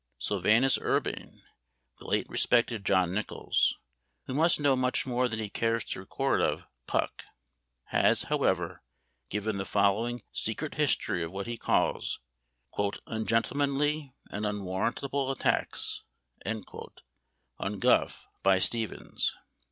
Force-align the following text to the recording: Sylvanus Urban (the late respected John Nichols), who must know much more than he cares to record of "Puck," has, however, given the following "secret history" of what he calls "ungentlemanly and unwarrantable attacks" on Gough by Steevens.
Sylvanus 0.17 0.79
Urban 0.81 1.43
(the 1.99 2.07
late 2.07 2.27
respected 2.27 2.83
John 2.83 3.13
Nichols), 3.13 3.77
who 4.25 4.33
must 4.33 4.59
know 4.59 4.75
much 4.75 5.05
more 5.05 5.27
than 5.27 5.37
he 5.37 5.47
cares 5.47 5.83
to 5.83 5.99
record 5.99 6.41
of 6.41 6.63
"Puck," 6.87 7.23
has, 7.89 8.23
however, 8.23 8.81
given 9.29 9.57
the 9.59 9.63
following 9.63 10.23
"secret 10.33 10.73
history" 10.73 11.21
of 11.23 11.31
what 11.31 11.45
he 11.45 11.55
calls 11.55 12.19
"ungentlemanly 13.05 14.15
and 14.31 14.43
unwarrantable 14.43 15.29
attacks" 15.29 16.01
on 16.47 16.61
Gough 17.77 18.25
by 18.41 18.57
Steevens. 18.57 19.35